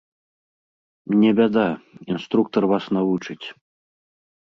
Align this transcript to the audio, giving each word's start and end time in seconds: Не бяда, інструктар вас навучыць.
Не 1.21 1.31
бяда, 1.41 1.67
інструктар 2.15 2.63
вас 2.75 2.85
навучыць. 3.01 3.43